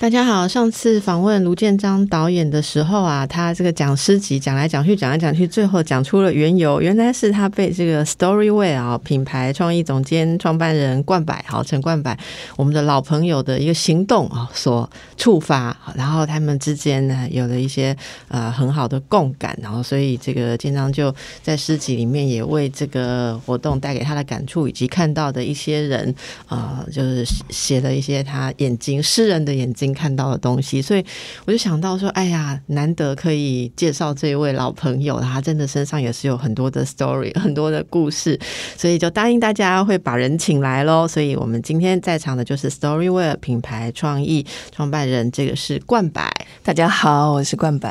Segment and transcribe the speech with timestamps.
[0.00, 12.16] 大家好，上次访问卢建章导演的时候啊，他这个讲诗集讲来讲去，讲来讲去，最后讲出了缘由，原来是他被这个 Storyway 啊品牌创意总监、创办人冠柏，好陈冠柏，
[12.56, 14.88] 我们的老朋友的一个行动啊所
[15.18, 17.94] 触发，然后他们之间呢有了一些
[18.28, 26.14] 呃很好的共感，然后所以这个建章就在诗集里面也为这个活动带给他的感触，以及看到的一些人
[26.46, 29.89] 啊，就是写了一些他眼睛诗人的眼睛。
[29.92, 31.04] 看到的东西，所以
[31.44, 38.38] 我就想到说，哎呀，难得可以介绍这一位老朋友，他真的身上也是有很多的 story， 很多的故事，
[38.76, 41.06] 所以就答应大家会把人请来喽。
[41.06, 46.22] 所以我们今天在场的就是 Storyware 品牌创意创办人，这个是冠柏。
[46.62, 47.90] 大家好，我是冠柏。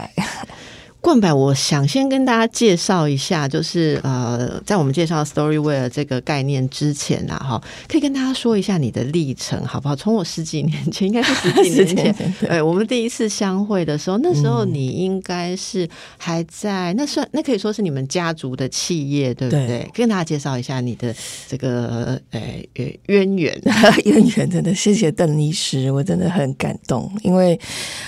[1.01, 9.95] 冠柏，我想先跟大家介绍一下，就是呃，在我们介绍 Storyware 这个概念之前啊，哈，可以跟大家说一下你的历程，好不好？
[9.95, 19.89] 从我十几年前，应该是十几年前， 对，我们第一次相会的时候，那时候你应该是还在，那算那可以说是你们家族的企业，对不对？
[19.93, 21.15] 跟大家介绍一下你的
[21.47, 22.41] 这个呃
[23.05, 23.61] 渊源，
[24.03, 27.57] 渊源真的，谢谢邓医师，我真的很感动，因为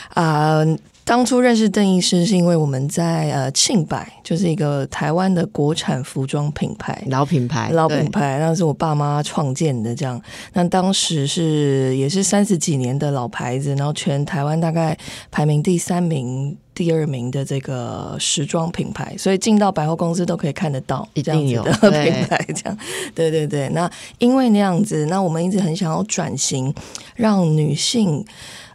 [0.10, 0.66] 啊。
[1.12, 9.94] 当初认识邓医师是因为我们在呃庆百，就是一个台湾的国产服装品牌，老品牌，老品牌，那是我爸妈创建的。
[9.94, 10.22] 这样，
[10.54, 14.98] 那当时是也是三十几年的老牌子，然后全台湾大概
[15.30, 22.38] 排名第三名、第二名的这个时装品牌，所以进到百货公司都可以看得到，一定有的品牌。
[22.56, 22.78] 这样，
[23.14, 23.68] 对对对。
[23.74, 26.74] 那因为那样子，那我们一直很想要转型，
[27.18, 28.26] 让女性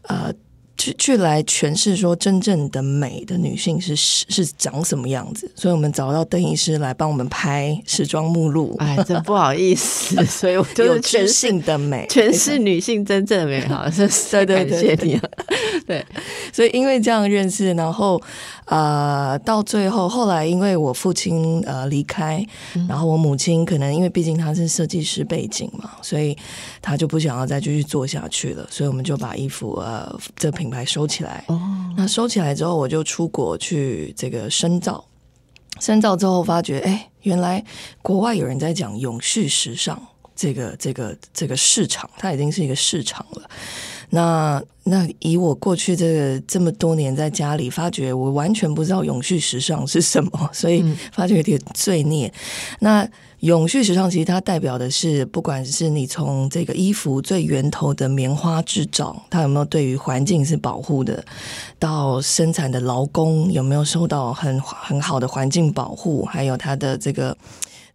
[0.03, 0.31] 呃。
[0.77, 8.77] 去去来诠释说真正的美的女性是是长什么样子，所以我们找到邓医师来帮我们拍时装目录。
[8.78, 13.89] 哎，真不好意思， 所以我就是全性的美，全是女性真正的美好。
[13.90, 15.20] 是，对对对，谢谢你。
[15.86, 16.05] 对，
[16.52, 18.20] 所以因为这样认识，然后
[18.67, 22.45] 呃，到最后后来因为我父亲呃离开，
[22.89, 26.36] 然后我母亲可能因为毕竟她是设计师背景嘛，所以
[26.83, 30.65] 她就不想要再继续做下去了，所以我们就把衣服呃这品。
[30.66, 31.44] 品牌收起来，
[31.96, 35.04] 那收起来之后，我就出国去这个深造。
[35.78, 37.64] 深造之后，发觉哎，原来
[38.02, 39.96] 国外有人在讲永续时尚，
[40.34, 43.48] 这个这个这个市场，它已经是一个市场了。
[44.11, 52.33] 那那以我过去这个这么多年在家里，发觉我完全不知道永续时尚是什么， 所以发觉有点罪孽。
[52.80, 53.08] 那
[53.40, 61.24] 永续时尚其实它代表的是，不管是你从这个衣服最源头的棉花制造，它有没有对于环境是保护的，
[61.78, 67.36] 到生产的劳工有没有受到很很好的环境保护，还有它的这个。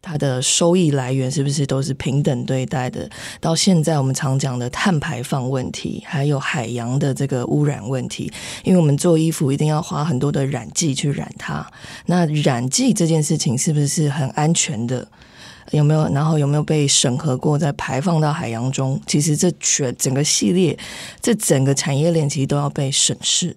[0.01, 3.09] 它的收益来源是不是都是平等对待的？
[3.39, 8.31] 到现在我们常讲的碳排放问题，还有海洋的这个污染问题，
[8.63, 11.65] 因为我们做衣服一定要花很多的染剂去染它，
[12.07, 15.07] 那染剂这件事情是不是很安全的？
[15.69, 16.09] 有没有？
[16.09, 18.99] 然后有没有被审核过再排放到海洋中？
[19.05, 20.77] 其实这全整个系列，
[21.21, 23.55] 这整个产业链其实都要被审视。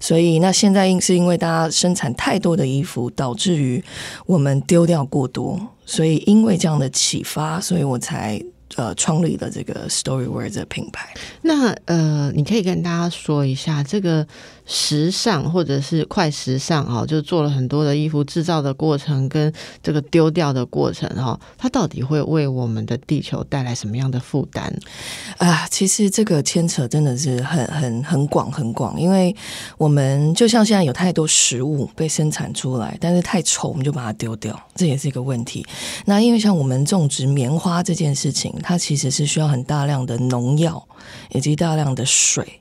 [0.00, 3.82] 所以那现在因是因为大家生产太多的衣服，导致于
[4.26, 5.58] 我们丢掉过多。
[5.86, 8.42] 所以因为这样的启发，所以我才
[8.76, 11.14] 呃创立了这个 Story Word 的品牌。
[11.42, 14.26] 那呃，你可以跟大家说一下这个。
[14.66, 19.52] 时尚或者是快时尚哈，就做了很多的衣服制造的过程跟
[19.82, 24.74] 这个丢掉的过程哈，它到底会为我们的地球带来什么样的负担
[25.36, 25.66] 啊？
[25.70, 29.34] 其实这个牵扯真的是很很很广很广，因为
[29.76, 35.66] 我们就像现在有太多食物被生产出来，但是太丑我们就把它丢掉，这也是一个问题。
[36.06, 40.82] 那因为像我们种植棉花这件事情，它其实是需要很大量的农药
[41.32, 42.60] 以及大量的水。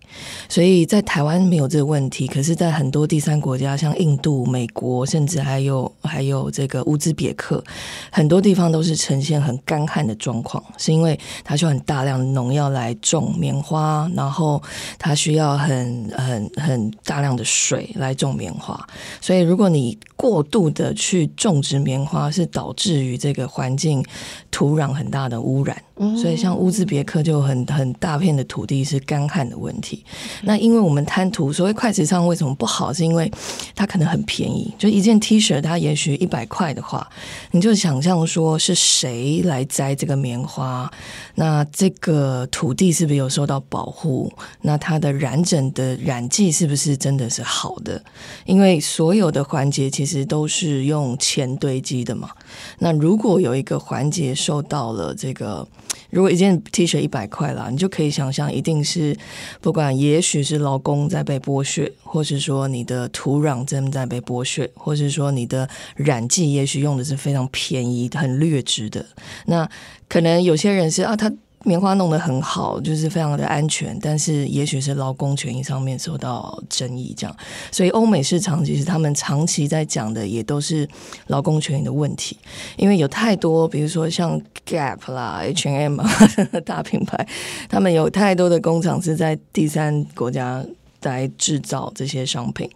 [0.49, 7.63] 所以在台湾没有这个问题，可是，在很多第三国家，像印度、美国，甚至还有还有这个乌兹别克，
[8.11, 14.61] 很多地方都是呈现很干旱的状况，是因为它需要很大量的农药来种棉花，然后
[14.99, 18.79] 它需要很很很大量的水来种棉花。
[19.21, 24.03] 所以，如果你过度的去种植棉花，是导致于这个环境
[24.51, 25.81] 土壤很大的污染。
[26.19, 30.03] 所以像乌兹别克就很很大片的土地是干旱的问题。
[30.41, 33.31] 那因为我们贪图所谓快时尚为什么不好，是因为
[33.75, 37.07] 它可能很便宜，就一件 T 恤它也许一百块的话，
[37.51, 40.91] 你就想象说是谁来摘这个棉花，
[41.35, 44.31] 那这个土地是不是有受到保护？
[44.61, 48.03] 那它的染整的染剂是不是真的是好的？
[48.45, 52.29] 因为所有的环节其实都是用钱堆积的嘛。
[52.79, 55.67] 那如果有一个环节受到了这个，
[56.09, 59.17] 如果一件 T 恤一百块啦，你就可以想象，一定是
[59.61, 69.05] 不管也许是劳工在被剥削，或是说你的土壤正在被剥削，或是说你的染剂也许用的是非常便宜、很劣质的。
[69.45, 69.69] 那
[70.07, 71.31] 可能有些人是啊，他。
[71.63, 77.35] 棉花弄得很好，就是非常的安全，但是也许是劳工权益上面受到争议，这样，
[77.71, 80.87] 所以欧美市场其实他们长期在讲的也都是
[81.27, 82.37] 劳工权益的问题，
[82.77, 86.09] 因为有太多，比如说像 Gap 啦、H&M 啊
[86.65, 87.27] 大品牌，
[87.69, 90.65] 他们有太多的工厂是在第三国家
[91.01, 92.69] 来制造这些商品，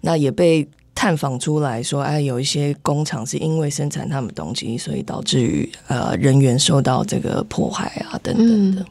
[0.00, 0.66] 那也被。
[1.04, 8.86] 探访出来说，哎，有一些工厂是因为生产他们东西，所以导致于呃人员受到这个迫害啊等等的。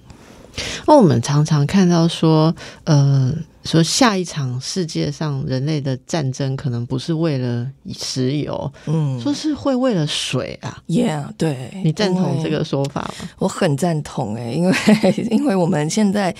[0.86, 3.34] 那我们常常看到说，呃，
[3.66, 10.78] 说下一场世界上人类的战争可能不是为了石油，嗯，说是会为了水啊。
[10.88, 13.28] Yeah，对你赞同这个说法吗？
[13.40, 14.76] 我很赞同哎，因为
[15.32, 16.36] 因为我们现在。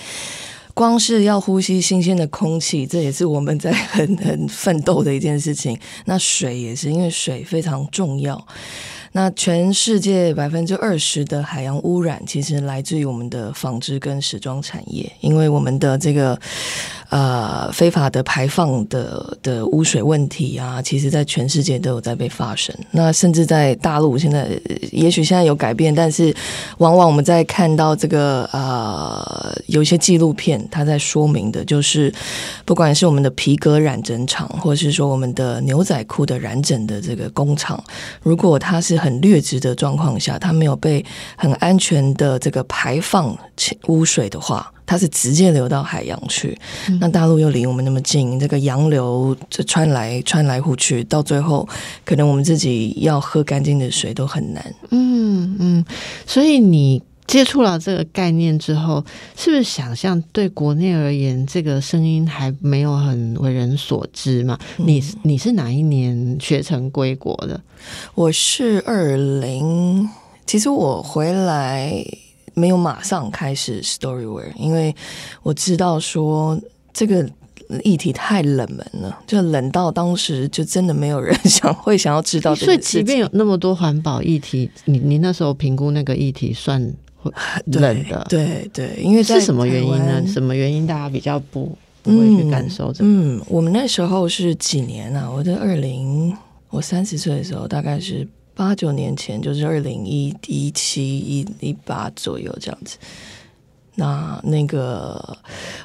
[0.74, 5.78] 光是要呼吸新鲜的空气，这也是我们在很很奋斗的一件事情。
[6.04, 8.46] 那水也是，因为水非常重要。
[9.12, 16.38] 那全世界百分之二十的海洋污染，其实来自于我们的纺织跟时装产业，因为我们的这个。
[17.14, 22.74] 呃，非法的排放的的污水问题啊，其实在全世界都有在被发生。
[22.90, 24.48] 那甚至在大陆，现在
[24.90, 26.34] 也许现在有改变，但是
[26.78, 32.12] 往往我们在看到这个呃，有一些纪录片，它在说明的就是，
[32.64, 37.80] 不管是我们的皮革染整厂，或是说我们的牛仔裤的染整的这个工厂，
[38.24, 41.04] 如果它是很劣质的状况下，它没有被
[41.36, 43.38] 很安全的这个排放
[43.86, 44.68] 污水的话。
[44.86, 46.58] 它是直接流到海洋去，
[47.00, 51.66] 那大陆又离我们那么近，这个洋流这穿来穿来互去，到最后
[52.04, 54.74] 可能我们自己要喝干净的水都很难。
[54.90, 55.84] 嗯嗯，
[56.26, 59.02] 所以你接触了这个概念之后，
[59.34, 64.58] 是不是想象对国内而言，这个声音还没有很为人所知嘛？
[64.76, 67.58] 你你是哪一年学成归国的？
[68.14, 70.08] 我是二零，
[70.46, 72.04] 其实我回来。
[72.54, 74.94] 没有马上开始 Storywear，因为
[75.42, 76.58] 我知道说
[76.92, 77.28] 这个
[77.82, 82.54] 议题太冷门了，就冷到当时就真的没有人想会想要知道。
[82.54, 86.80] 所以，即便有那么多环保议题，你你那时候评估那个议题算
[87.66, 88.26] 冷的？
[88.28, 90.22] 对对，因为是什么原因呢？
[90.26, 92.92] 什么原因大家比较不不会去感受？
[93.00, 95.28] 嗯，我们那时候是几年啊？
[95.28, 96.36] 我在二零
[96.70, 98.28] 我三十岁的时候，大概是。
[98.54, 102.96] 八九年前，就是二零一一七一一八左右这样子。
[103.96, 105.38] 那那个，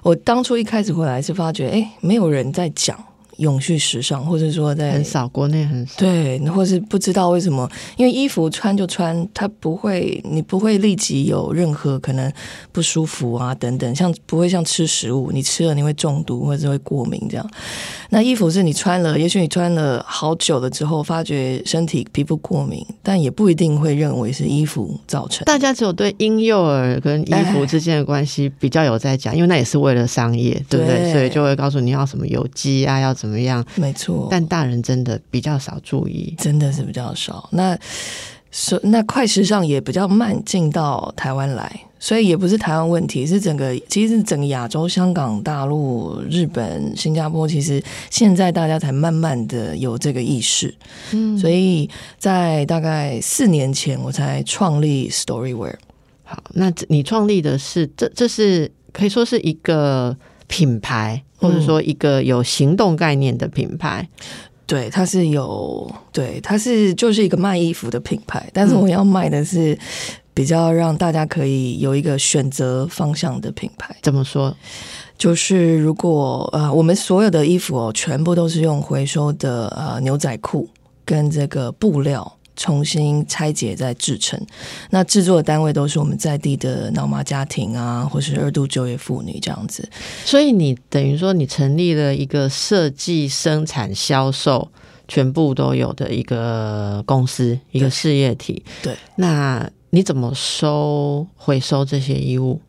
[0.04, 2.98] 我当初一开始回来是发觉，哎，没有人在讲。
[3.40, 12.32] 永续时尚，或者说在很少国内很少对，或是不知道为什么，因为衣服穿就穿，它不会，你不会立即有任何可能
[12.72, 17.50] 不舒服啊等等，像不会像吃食物，你吃了你会中毒或者会过敏这样。
[18.12, 25.46] 那衣服是你穿了，也许你穿了好久了之后，发觉身体皮肤过敏，但也不一定会认为是衣服造成。
[25.46, 31.12] 大家只有对婴幼儿跟衣服之间的关系比较有在讲，因为那也是为了商业，对不对？
[31.12, 33.66] 所以就会告诉你要什么有机啊，要怎么样？
[33.76, 37.48] 没错，但大人真的比较少注意，真的是比较少。
[37.52, 37.78] 那
[38.52, 50.74] 所那快时尚也比较慢进到台湾来，所以也不是台湾问题，是整个其实整个亚洲、香港、大陆、日本、新加坡，其实现在大家才慢慢的有这个意识。
[51.12, 55.76] 嗯，所以在大概四年前，我才创立 Storywear。
[56.24, 60.18] 好，那你创立的是这这是可以说是一个。
[60.52, 64.08] 品牌，或者说一个有行动概念的品牌，
[64.68, 69.78] 对，它是有，对，它是就是一个卖衣服的品牌，但是我要卖的是
[70.34, 73.96] 比较让大家可以有一个选择方向的品牌。
[74.02, 74.54] 怎么说？
[75.18, 80.69] 就是如果呃，我们所有的衣服哦，全部都是用回收的呃牛仔裤
[81.04, 82.39] 跟这个布料。
[82.59, 84.37] 重新拆解再制成，
[84.89, 89.87] 那制作的单位都是我们在地的脑麻家庭啊，或是二度就业妇女这样子。
[90.25, 94.69] 所以你等于说，你成立了一个设计、生产、销售
[95.07, 98.61] 全部都有的一个公司，一个事业体。
[98.83, 98.94] 对。
[99.16, 102.61] 那你怎么收回收这些衣物？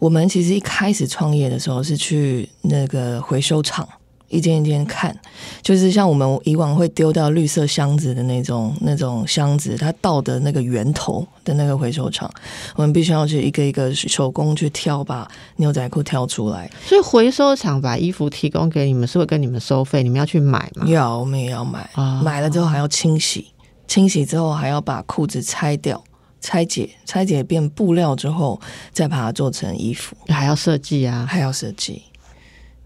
[0.00, 3.88] 我们其实一开始创业的时候是去那个回收厂。
[4.32, 5.14] 一间一间看，
[5.60, 12.28] 就是像我们以往会丢掉绿色箱子的那种那种箱子，它到的那个源头的那个回收厂，
[12.74, 16.70] 我们必须要去一个一个手工去挑，把牛仔裤挑出来。
[16.86, 20.86] 所以回收厂把衣服提供给你们，是会跟你们收费，你们要去买吗？
[20.88, 21.88] 要，我们也要买。
[22.24, 23.48] 买了之后还要清洗，
[23.86, 26.02] 清洗之后还要把裤子拆掉、
[26.40, 28.58] 拆解、拆解变布料之后，
[28.92, 32.02] 再把它做成衣服，还要设计啊，还要设计。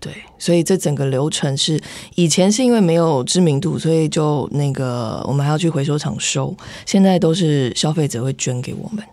[0.06, 1.80] 对，所以这整个流程是
[2.14, 6.56] 以前是因为没有知名度，所以就那个我们还要去回收厂收。
[6.84, 9.04] 现在都是消费者会捐给我们。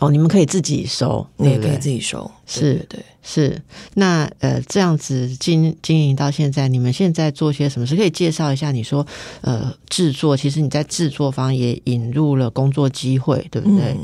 [0.00, 2.28] 哦，你们可以自己收，你也可以自己收。
[2.46, 3.62] 是，对，是。
[3.94, 7.94] 那呃，这样子经经营到现在，你们现在做些什么是？
[7.94, 8.72] 可以介绍一下？
[8.72, 9.06] 你说
[9.40, 13.96] 呃，制作，其实你在制作方也引入了工作机会，对不对？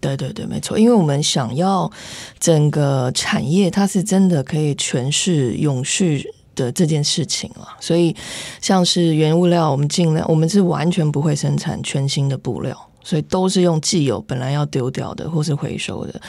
[0.00, 1.90] 对对对，没错，因为我们想要
[2.38, 6.24] 整个产业，它是真的可以诠释永续
[6.54, 7.68] 的这件事情了。
[7.80, 8.14] 所以，
[8.60, 16.20] 像是原物料，我们尽量，我们是完全不会生产全新的布料，所以都是用既有本来要丢掉的或是回收的。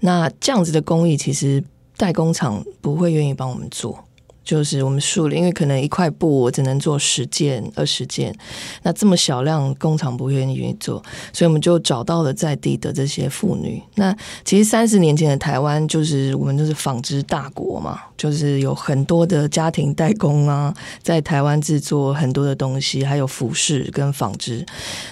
[0.00, 1.62] 那这样子的工艺，其实
[1.96, 4.02] 代工厂不会愿意帮我们做。
[4.42, 8.34] 就是我们数量，因为可能一块布我只能做十件、二十件，
[8.82, 13.82] 那这么小量工厂不愿意做，所以我们就找到了在地的这些妇女。
[13.94, 24.64] 那其实三十年前的台湾，就是我们就是纺织大国嘛，就是有很多的家庭代工啊，在台湾制作很多的东西，还有服饰跟纺织。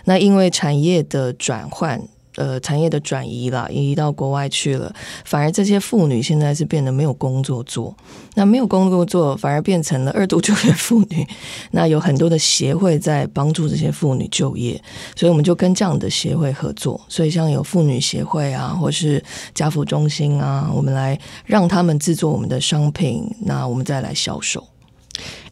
[0.05, 2.03] 那因为产业的转换。
[2.39, 7.93] 呃，产业的转移了，移到国外去了，反而这些妇女现在是变得没有工作做，
[8.35, 11.27] 那没有工作做，反而变成了 二度就业妇女。
[11.73, 14.81] 那有很多的协会在帮助这些妇女就业，
[15.17, 17.01] 所以我们就跟这样的协会合作。
[17.09, 19.21] 所以像有妇女协会啊，或是
[19.53, 24.65] 家福中心啊，我们来让他们制作我们的商品，那我们再来销售。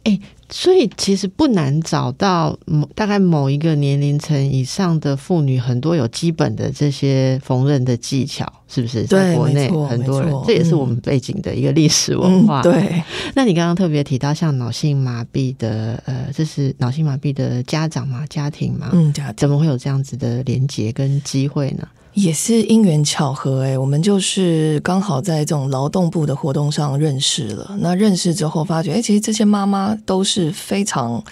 [0.04, 0.16] 哎。
[0.48, 9.04] 所以其实不难找到某大概某一个年龄层以上的妇女，很多有基本的这些缝纫的技巧，是不是？
[9.04, 12.62] 在国内很多人，这也是我们背景的一个历史文化。
[12.62, 13.02] 对。
[13.34, 18.24] 那你刚刚特别提到像脑性麻痹的，呃，这是脑性麻痹的家长嘛？
[18.28, 18.90] 家庭嘛？
[18.92, 21.86] 嗯，家怎么会有这样子的连接跟机会呢？
[22.16, 27.76] 也是因缘巧合哎，我们就是刚好在这种劳动部的活动上认识了。
[27.80, 31.22] 那认识之后发觉，哎，其实这些妈妈都是非常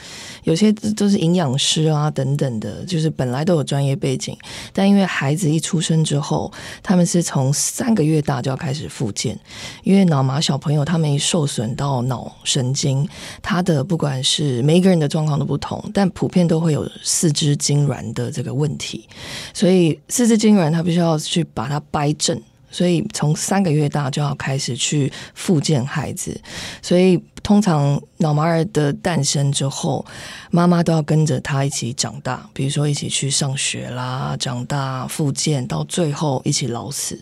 [0.43, 4.37] 有些都是营养师啊等等的，就是本来都有专业背景，
[4.75, 9.39] 但因为孩子一出生之后，他们是从三个月大就要开始复健，
[9.85, 13.09] 因为脑麻小朋友他们一受损到脑神经，
[13.41, 19.09] 他的不管是每一个人的状况都不同，但普遍都会有四肢痉挛的这个问题，
[19.55, 20.74] 所以四肢痉挛。
[20.75, 22.39] 他必须要去把它掰正，
[22.71, 26.39] 所以从三个月大就要开始去复健孩子。
[26.83, 30.05] 所以通常脑麻儿的诞生之后，
[30.51, 37.19] 妈妈都要跟着他一起长大，比如说一起去上学啦，长大复健，到最后一起老死。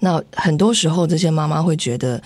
[0.00, 2.22] 那很多时候，这些妈妈会觉得。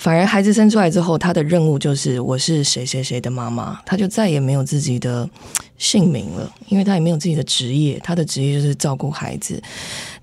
[0.00, 5.28] 反而孩子生出来之后，他的任务就是我是谁谁谁的妈妈，他就再也没有自己的
[5.78, 9.62] 姓名了，因为他也没有自己的职业，他的职业就是照顾孩子。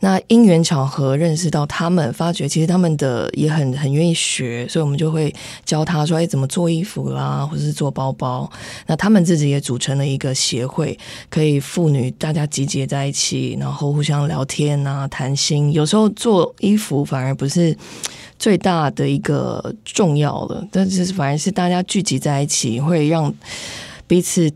[0.02, 5.34] 那因缘巧合认识到他们，发觉其实他们的也很很愿意学，所以我们就会
[5.64, 8.52] 教他说：“哎，怎么做衣服啦，或者是做包包。”
[8.86, 10.98] 那他们自己也组成了一个协会，
[11.30, 15.72] 可以妇女大家集结在一起，然后互相聊天啊，谈心。
[15.72, 17.76] 有时候做衣服反而不是。
[18.38, 23.34] 最大的一个重要的，但是反而是大家聚集在一起，会让
[24.08, 24.52] 彼此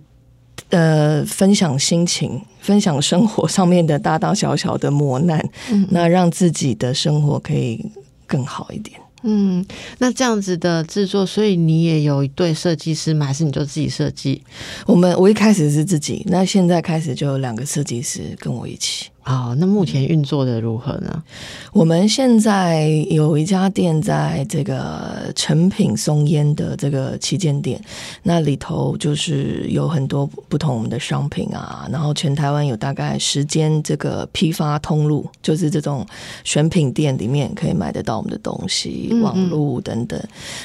[0.69, 5.43] 呃分享心情、分享生活上面的大大小小的磨难，
[5.89, 7.85] 那让自己的生活可以
[8.25, 8.99] 更好一点。
[9.23, 9.65] 嗯，
[9.97, 13.25] 那这样子的制作，所以你也有一对设计师吗？
[13.25, 14.41] 还是你就自己设计？
[14.85, 19.09] 我们我一开始是自己，那现在开始就有两个设计师跟我一起。
[19.29, 21.23] 哦，那目前运作的如何呢？
[21.71, 27.79] 我们现在有一家店在这个成品松烟的这个旗舰店，
[28.23, 36.03] 那里头就是有很多不同我们的商品啊，然后全台湾有大概十间这个批发通路，就是这种
[36.43, 40.19] 选品店里面可以买得到我们的东西，网络等等。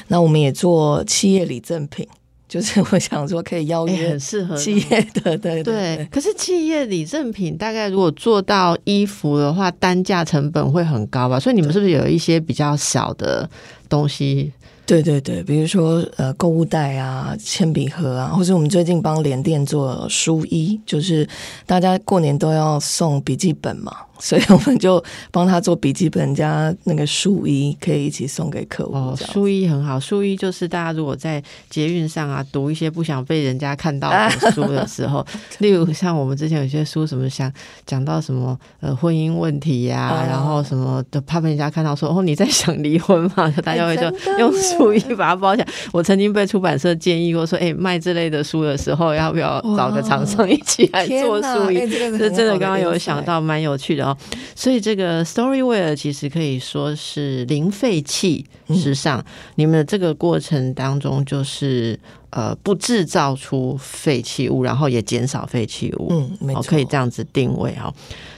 [0.07, 2.07] 那我们也做企业礼赠品。
[2.55, 6.07] 就是我想说，可以邀约很适合企业的，对对。
[6.09, 11.37] 可是企业礼赠品大概如果做到衣服的话，单价成本会很高吧？
[11.37, 13.49] 所以你们是不是有一些比较小的
[13.89, 14.53] 东西？
[14.85, 21.27] 对对对，比如说呃购物袋啊、铅笔盒啊，或者我们最近帮联电做书衣，就是
[21.65, 23.91] 大家过年都要送笔记本嘛。
[24.17, 28.95] 所以我们就帮他做笔记本加那个书衣，可以一起送给客户。
[28.95, 35.23] 哦，书衣很好，书衣就是大家如果在捷运上啊，读一些不想被人家看到的书的时候，
[35.59, 37.51] 例如像我们之前有些书，什么想
[37.85, 44.03] 讲到什么呃婚姻问题呀，然后什么的，怕被人家看到说哦你在想离婚嘛， 大家会就
[44.39, 45.67] 用书衣把它包起来。
[45.91, 51.77] 我曾经被出版社建议过说，哎，卖这类的书的时候，要不要找个厂商一起来做书衣？
[52.17, 54.17] 这真的刚刚有想到，蛮有趣的哦。
[54.55, 59.23] 所以这个 Storywear 其实可以说是零废弃时尚。
[59.55, 66.07] 你们的这个过程当中，就是呃不制造出废弃物，然后也减少废弃物。
[66.11, 67.93] 嗯，没错，可以这样子定位哈。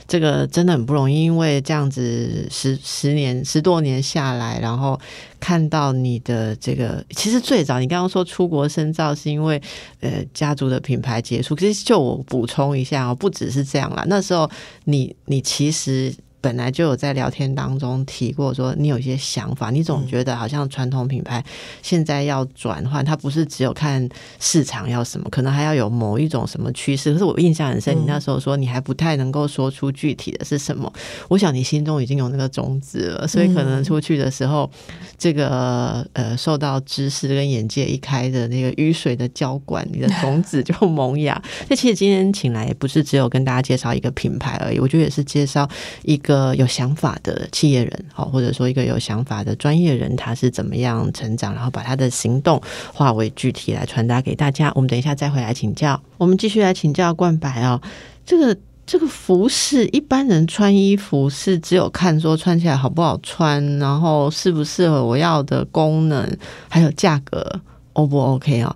[0.08, 5.00] 这个真的很不容易，因为这样子十十年十多年下来，然后
[5.40, 9.62] 看到你的这个，其实最早你刚刚说出国深造是因为
[10.00, 14.50] 呃家族的品牌结束，其实就我补充一下哦，不只是这样啦，那时候
[14.86, 16.14] 你你其实。
[16.48, 21.44] 本来就有在聊天当中提过，说你有一些想法，你总觉得好像传统品牌
[21.82, 24.08] 现在要转换，它不是只有看
[24.40, 27.12] 市场要什么，可能还要有某一种什么趋势。
[27.12, 30.90] 可是我印象很深，你那时候说你还不太能够说出具体的是什么。
[31.28, 34.72] 我想你心中已经有那个种子了，所以可能出去的时候，
[35.18, 41.44] 这个呃受到知识跟眼界一开的那个雨水的浇灌，你的种子就萌芽。
[41.68, 45.70] 那其实今天请来也不是只有跟大家介绍一个品牌而已，我觉得也是介绍
[46.04, 46.37] 一个。
[46.38, 52.62] 呃有想法的企业人，好，或者说一个有想法的专业人，他是怎么样成长，然后把他的行动
[52.94, 54.72] 化为具体来传达给大家。
[54.76, 56.00] 我们等一下再回来请教。
[56.18, 57.82] 我们继续来请教冠白哦，
[58.24, 66.38] 这个这个服饰，一般人穿衣服是只有看说穿起来好不好穿，然后适不适合我要的功能，
[66.70, 67.60] 还有价格
[67.94, 68.76] O 不 OK 啊？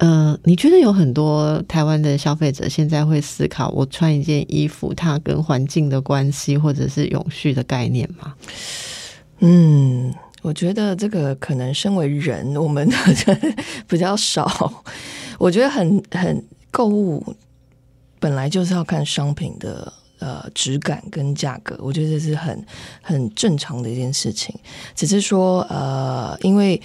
[0.00, 8.34] 呃，你觉得有很多台湾的消费者现在会思考，我穿一件衣服，它跟环境的关系，或者是永续的概念吗？
[9.40, 12.88] 嗯，我觉得这个可能身为人，我们
[13.86, 14.82] 比较少。
[15.38, 17.36] 我觉得很很购物
[18.18, 22.64] 本来就是要看商品的呃质感跟价格，我觉得这是很
[23.02, 24.58] 很正常的一件事情。
[24.94, 26.80] 只是说呃，因为。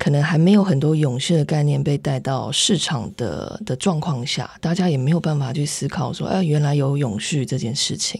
[0.00, 8.18] 可能还没有很多永续的概念被带到市场的的状况下，大家也没有办法去思考说，哎，原来有永续这件事情。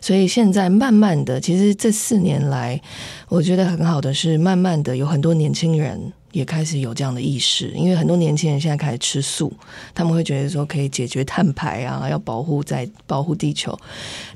[0.00, 2.80] 所以现在慢慢的，其实这四年来，
[3.28, 9.52] 我觉得很好的是，慢慢的有很多年轻人也开始有这样的意识，因为很多年轻人现在开始吃素，
[9.94, 13.78] 他们会觉得说可以解决碳排啊，要保护在保护地球。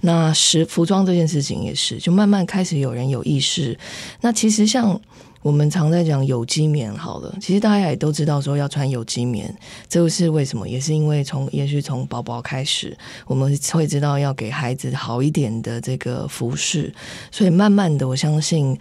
[0.02, 3.76] 那食服装这件事情也是，就慢慢开始有人有意识。
[4.20, 5.00] 那其实像。
[5.44, 9.54] 我们常在讲有机棉，好了，其实大家也都知道说要穿有机棉，
[9.87, 10.66] 这个是为什么？
[10.66, 16.90] 也是因为从也许从宝宝开始，我们会知道要给孩子好一点的这个服饰，
[17.30, 18.74] 所以慢慢的，我相信，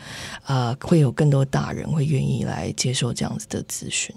[0.45, 4.15] 啊，会有更多大人会愿意来接受这样子的资讯。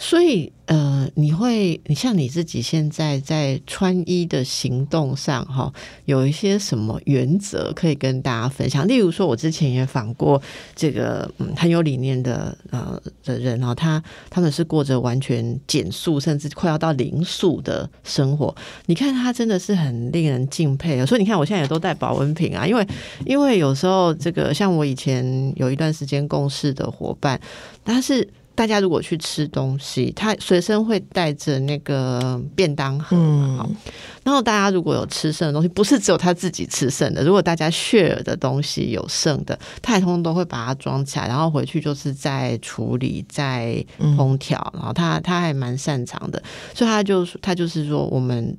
[0.00, 5.72] 所以，呃，你会，你像你自己现在在穿衣的行动上，哈，
[6.04, 8.86] 有一些什么原则可以跟大家分享？
[8.86, 10.40] 例如说，我之前也访过
[10.76, 18.54] 这个嗯很有理念的呃的人哦，他他们是过着完全减速，甚至快要到零速的生活。
[18.86, 21.04] 你看他真的是很令人敬佩啊！
[21.04, 22.86] 所以你看，我现在也都带保温瓶啊，因为
[23.26, 27.40] 因为有时候这个像我以前有一段时间共事的伙伴，
[27.84, 28.28] 他是。
[28.58, 33.76] 大家如果去吃东西，他随身会带着那个便当盒，嗯。
[34.24, 46.42] 然后大家如果有吃剩的东西，不是只有他自己吃剩的，如果大家 share 的东西有剩的，他也通通都会把它装起来，然后回去就是在处理、在烹调，然后他他还蛮擅长的，
[46.74, 48.58] 所以他就他就是说我们。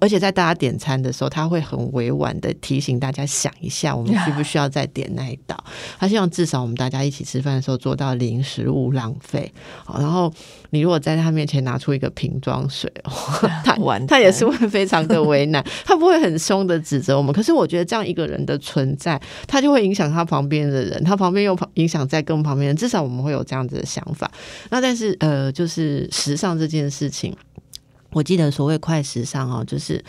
[0.00, 5.56] 而且在大家点餐的时候，他会很委婉的提醒大家想一下，我们需不需要再点那一道？
[5.98, 9.52] 他希望至少我们大家一起吃饭的时候做到零食物浪费。
[9.84, 10.32] 好，然后
[10.70, 12.92] 你如果在他面前拿出一个瓶装水，
[13.64, 15.64] 他他也是会非常的为难。
[15.84, 22.76] 他不会很凶的指责我们，可是我觉得这样一个人的存在，他就会影响他旁边的人，他旁边又影响在更旁边人。
[22.76, 24.30] 至少我们会有这样子的想法。
[24.70, 27.34] 那但是呃，就是时尚这件事情。
[28.10, 30.04] 我记得所谓快时尚哦，就是，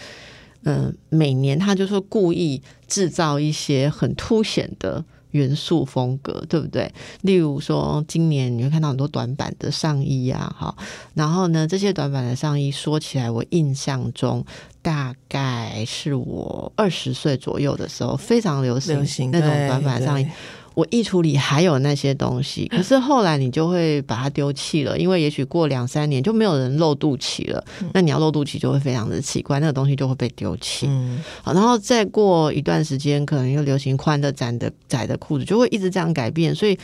[0.63, 6.91] 嗯，每年他就说故意制造一些很凸显的元素风格，对不对？
[7.21, 10.75] 例如说，今年你会看到很多短版的上衣啊，哈，
[11.13, 14.43] 然后呢，这些短版的上衣说起来，我印象中
[14.81, 20.25] 大概是我二十岁左右的时候非常流行那种短版上衣。
[20.73, 30.87] 我衣橱里还有那些东西，可是后来你就会把它丢弃了，因为也许过两三年就没有人露肚脐了，那你要露肚脐就会非常的奇怪，那个东西就会被丢弃。
[30.87, 36.77] 嗯，好，然后再过一段时间，可能又流行宽的、窄的、窄的裤子，就会一直这样改变，所以。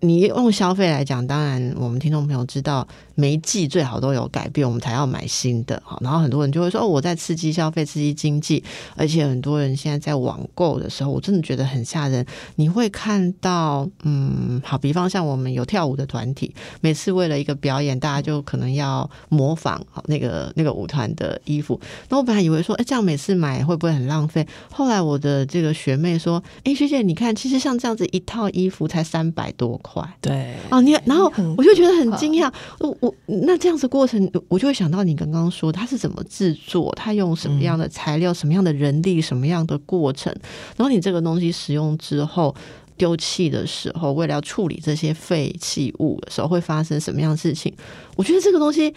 [0.00, 5.98] 你用消费来讲，当然我们听众朋友知道，每一季最好都有改变，我们才要买新的哈。
[6.00, 8.62] 然后很多人就会说，哦，我在刺激消费、刺激经济，
[8.96, 12.24] 而且很多人现在在网购的时候，我真的觉得很吓人。
[12.56, 21.80] 你会看到，嗯，好，比方像我们有跳舞的团体，每次为了一个表演，大家就可能要模仿好那个那个舞团的衣服。
[22.08, 24.46] 那我本来以为说，哎，这样每次买会不会很浪费？
[24.70, 30.02] 后来我的这个学妹说，哎，学姐，你看，其实像这样子一套衣服才三百多块。
[30.20, 40.34] 对哦，你然后我就觉得很惊讶，我我那这样子过程，我就会想到你刚刚说它是怎么制作，它用什么样的材料，什么样的人力，什么样的过程，
[40.76, 42.54] 然后你这个东西使用之后
[42.96, 47.74] 丢弃的时候，为了要处理这些废弃物的时候，会发生什么样的事情？
[48.16, 48.94] 我觉得这个东西。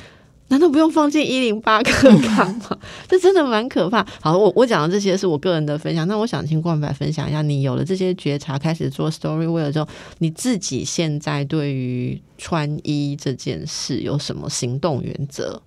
[0.49, 2.77] 难道不用放进一零八克康吗？
[3.07, 4.05] 这真的蛮可怕。
[4.21, 6.07] 好，我我讲的这些是我个人的分享。
[6.07, 9.87] 那我想请冠白分享一下，你有了这些觉察，开始做 story wear 之后，
[10.19, 15.61] 你自己现在对于穿衣这件事有什么行动原则？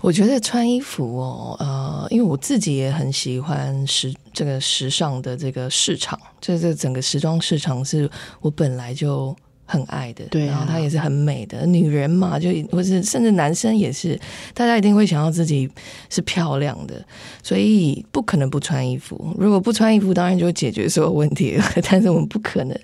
[0.00, 9.34] 我觉得穿衣服哦，呃，因为我自己也很喜欢时这个时尚的这个市场，就是整个时装市场是我本来就。
[9.72, 14.20] 很爱的，对，然后她也是很美的女人嘛，就或是甚至男生也是，
[14.52, 15.66] 大家一定会想要自己
[16.10, 17.02] 是漂亮的，
[17.42, 19.34] 所以不可能不穿衣服。
[19.38, 21.64] 如果不穿衣服，当然就解决所有问题了。
[21.88, 22.78] 但是我们不可能。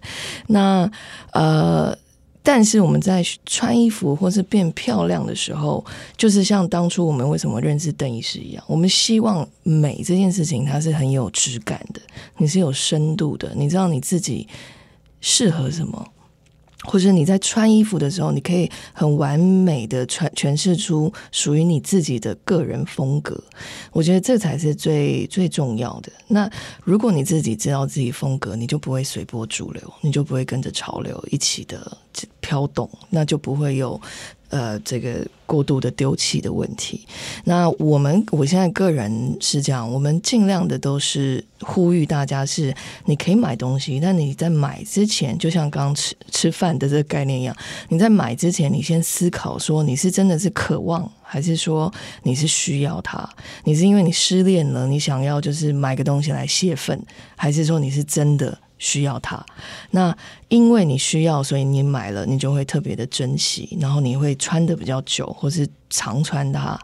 [0.46, 0.90] 那
[1.32, 1.94] 呃，
[2.42, 5.84] 但是我们在穿衣服或是变漂亮的时候，
[6.16, 12.00] 就是像当初我们为什么认识邓医师一样，我们希望美这件事情它是很有质感的，
[12.38, 14.48] 你是有深度的，你知道你自己
[15.20, 16.06] 适合什么。
[16.84, 23.42] 或者你在穿衣服的时候，你可以很完美的传诠释出属于你自己的个人风格。
[23.92, 26.12] 我觉得这才是最最重要的。
[26.28, 26.48] 那
[26.84, 31.98] 如果你自己知道自己风格，你就不会随波逐流，你就不会跟着潮流一起的
[32.40, 34.00] 飘动，那就不会有。
[34.50, 37.06] 呃，这个过度的丢弃的问题。
[37.44, 47.54] 那我们我现在个人是这样，我们尽量的都是呼吁大家是，你可以买东西，但你在买之前，就像刚刚吃吃饭的这个概念一样，
[47.90, 53.28] 你在买之前，你先思考说，你是真的是渴望，还是说你是需要它？
[53.64, 56.98] 你是因为你失恋了，你想要就是买个东西来泄愤，
[57.36, 58.58] 还是说你是真的？
[58.78, 59.44] 需要它，
[59.90, 60.16] 那
[60.48, 66.78] 因为你需要，所以你买了，你就会特别的珍惜，然后你会穿的比较久，或是常穿它。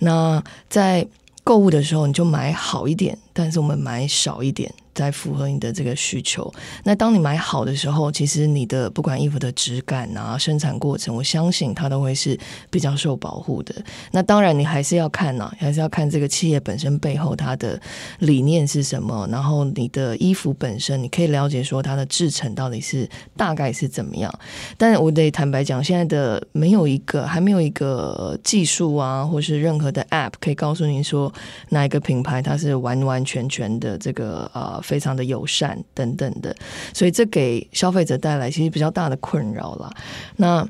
[0.00, 1.06] 那在
[1.42, 4.72] 购物的时候，你就买好一点，但是我们买少一点。
[4.92, 6.52] 再符合你的这个需求。
[6.84, 12.38] 那当你买好的时候，其实你的不管衣服的质感啊、生产过程，我相信它都会是
[12.70, 13.74] 比较受保护的。
[14.10, 17.80] 那当然，你还是要看呐，还是要看这个企业本身背后它的
[18.18, 19.26] 理念是什么。
[19.30, 24.30] 然后你的衣服本身，你可以了解说它的制成到底是大概是怎么样。
[24.76, 31.32] 但我得坦白讲，现在的没有一个还没有一个技术啊，或是任何的 App 可以告诉你说
[31.70, 34.80] 哪一个品牌它是完完全全的这个呃。
[34.82, 36.52] 非常的友善等等的，
[36.92, 39.92] 所以这给消费者带来其实比较大的困扰了。
[40.36, 40.66] 那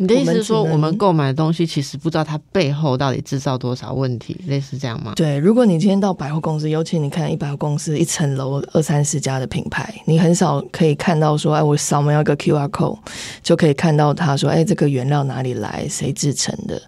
[0.00, 5.12] 你的意思是说，我们购买的东西其实不知道它背后到底制造多少问题，类似这样吗？
[5.14, 12.96] 对，如果你今天到百货公司，尤其你看一百货公司一层楼二三十家的品牌，你很少可以看到说，哎，我扫描一个 Q R code
[13.42, 16.80] 就可以看到他说，哎，这个原料哪里来，谁制成的？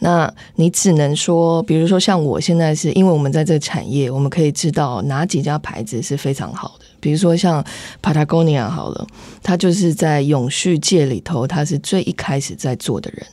[0.00, 6.84] 那你只能说，比如说像我现在是因为我们在这个产业，我们可以知道哪几家牌子是非常好的。
[7.00, 7.64] 比如说像
[8.02, 9.06] Patagonia 好了，
[9.42, 13.26] 他就是在永续界里头，他是最一开始在做的人。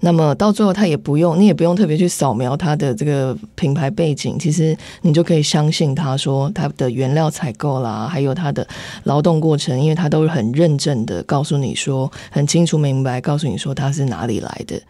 [0.00, 8.66] 那么到最后，他也不用，你也不用特别去扫描他的这个品牌背景，其实你就可以相信他说他的原料采购啦，还有他的
[9.04, 14.80] 劳动过程，因为他都是很认真的告诉你说，很清楚明白告诉你说他是哪里来的。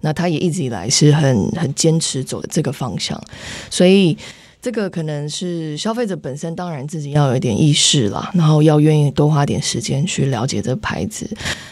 [0.00, 3.22] 那他也一直以来是很很坚持走的这个方向，
[3.70, 4.18] 所以。
[4.64, 11.28] 这个可能是消费者本身，当然自己要有一点意识啦，然后要愿意多花点时间去了解这个牌子。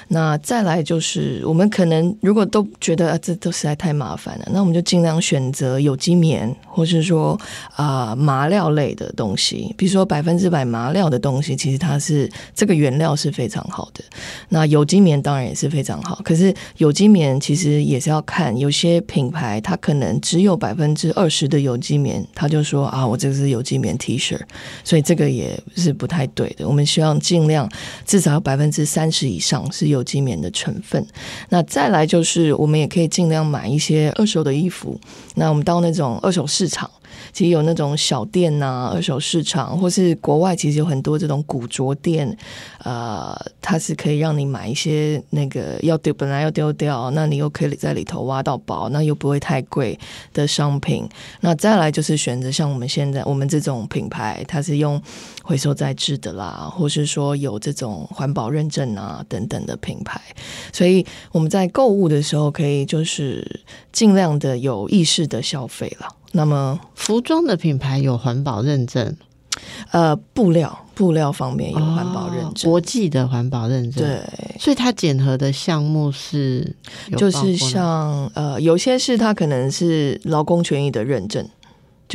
[0.09, 7.41] 那再来就是，我们可能如果都觉得这都实在太麻烦了，那我们就尽量选择有机棉，或是说
[7.77, 9.75] 啊麻料类的东西。
[9.79, 14.05] 比如说百分之百麻料的东西，其实它是这个原料是非常好的。
[14.51, 22.82] 那有机棉当然也是非常好，可是有机棉其实也是要看有些品牌，它可能只有百分之二十的有机棉，它就说。
[22.87, 24.39] 啊，我这个是有机棉 T 恤，
[24.85, 26.69] 所以这个也是不太对的。
[26.69, 27.69] 我们希望尽量
[28.07, 31.07] 至少百分之三十以上是有机棉的成分。
[31.49, 34.99] 那再来就是，我们也可以尽量买一些二手的衣服。
[35.35, 36.91] 那我们到那种二手市场。
[37.33, 42.37] 其实有那种小店呐，二手市场，或是国外其实有很多这种古着店，
[42.85, 49.99] 呃，它是可以让你买一些那个要丢本来要丢掉，那你又可以在里头挖到宝，那又不会太贵
[50.33, 51.09] 的商品。
[51.41, 55.01] 那再来就是选择像我们现在我们这种品牌，它是用
[55.43, 60.21] 回收再制的啦，或是说有这种环保认证啊等等的品牌，
[60.73, 66.09] 所以我们在购物的时候可以就是尽量的有意识的消费了。
[66.33, 69.17] 那么，服装的品牌有环保认证，
[69.91, 74.03] 呃，布料布料方面有环保认证，国际的环保认证。
[74.03, 74.21] 对，
[74.59, 76.75] 所以它检核的项目是，
[77.17, 81.47] 就是像呃，有些是它可能是劳工权益的认证。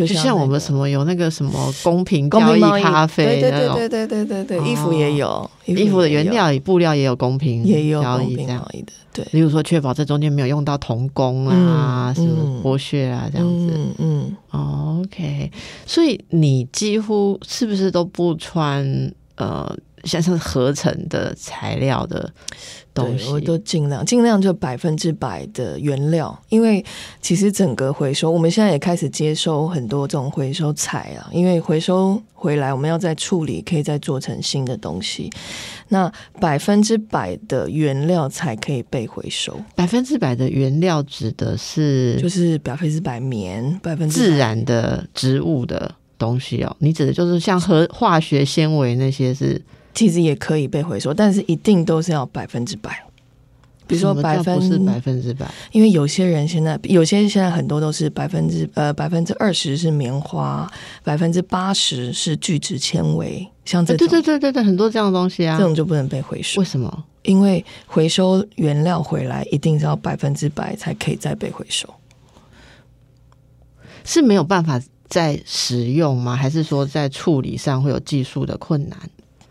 [0.06, 9.26] 就像我们什么有那个什么公平交易咖啡那种，对对对对对对，衣服也有，衣服的原料与布料也有公平也有交易这样的，对。
[9.32, 13.74] 例如说，确保这中间没有用到童工啊，什么剥削啊这样子。
[13.98, 15.52] 嗯嗯，OK。
[15.86, 19.76] 所以你几乎是不是都不穿呃？
[20.04, 22.32] 像是合成的材料的
[22.98, 26.84] 东西，我都尽量尽量就百分之百的原料，因为
[27.22, 35.30] 其实整个回收，我们现在也开始接收很多这种回收材啊，因为回收回来我们要再处理，可以再做成新的东西。
[35.90, 39.58] 那百分之百的原料才可以被回收。
[39.76, 46.76] 百分之百的原料指的是就是百分之百棉，百分之自然的植物的东西哦。
[46.80, 49.62] 你指的就是像和化学纤维那些是。
[49.98, 53.04] 其实也可以被回收，但是一定都是要百分之百。
[53.88, 60.70] 比如说百分是百分之百，因为有些人现在有些现在很多都是百分之呃百分之二十是棉花，
[61.06, 66.60] 百分之八十是聚酯纤维，像这对对对对对很多这样的东西啊，这种就不能被回收。
[66.60, 67.06] 为什么？
[67.24, 71.88] 因为回收原料回来一定是要百分之百才可以再被回收，
[74.04, 76.36] 是没有办法再使用吗？
[76.36, 79.00] 还是说在处理上会有技术的困难？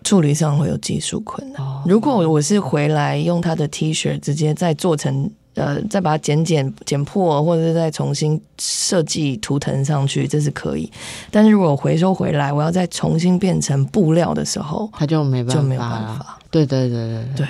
[0.07, 1.61] 处理上会有技术困难。
[1.85, 10.89] 如果我是回来用他的 T 恤直接再做成呃，再把它剪剪剪破，或者是再重新设计图腾上去，这是可以。
[11.31, 16.39] 但是如果回收回来，我要再重新变成布料的时候，它就没办法，就没有办法。
[16.51, 17.47] 对对对对对。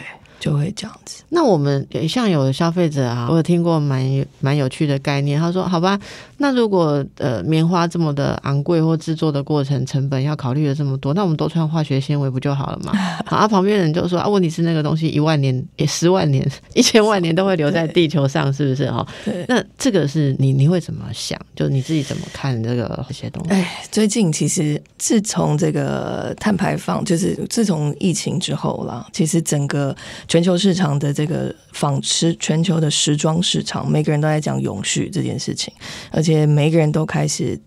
[0.46, 1.24] 就会这样子。
[1.30, 5.40] 那我们像有的消费者啊，我有听过蛮蛮有趣的概念。
[5.40, 5.98] 他说：“好吧，
[6.36, 12.92] 那如果呃棉花这么的昂贵，或制作的过程成本要考虑的这么多，那我们都穿化学纤维不就好了嘛？”
[13.26, 18.88] 好，啊，旁边人就说：“啊，问题是那个东西一万年、也十万年、一千万年都会留在地球上，是不是？
[18.88, 19.04] 哈，
[19.48, 21.36] 那这个是你你会怎么想？
[21.56, 23.50] 就你自己怎么看这个这些东西？
[23.50, 29.94] 哎，最近其实自从这个碳排放，就是自从疫情之后了，其实整个。
[30.36, 35.72] 全球市场的这个纺织，全球的时装市场，每个人都在讲永续这件事情，
[36.10, 37.58] 而且每个人都开始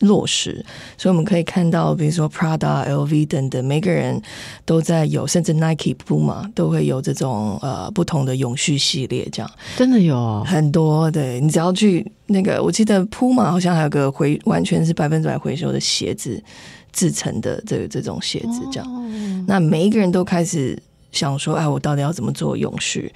[0.00, 0.62] 落实。
[0.98, 4.20] 所以我们可以看到，比如说 Prada、LV 等等，每个人
[4.66, 9.26] 都在有，甚至 Nike、Puma 都会有这种呃不同的永续系列。
[9.32, 16.44] 这样真的有很多，对你只要去那个，我记得 Puma 好像还有个回完全是百分之百回收的鞋子
[16.92, 20.78] 制成的这个这种鞋子，这样，那每一个人都开始。
[21.12, 23.12] 想说，哎，我到底要怎么做永续？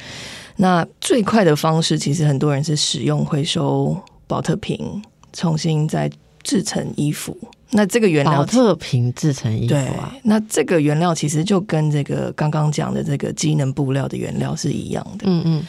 [0.57, 6.11] 那最快的方式，其实很多人是使用回收保特瓶，重新再
[6.43, 7.37] 制成衣服。
[7.71, 10.15] 那这个原料，保特瓶制成衣服啊？
[10.23, 15.25] 那这个原料其实就跟这个刚刚讲的这个机能布料的原料是一样的。
[15.27, 15.67] 嗯嗯，